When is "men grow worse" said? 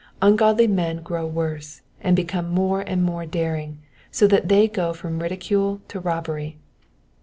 0.65-1.81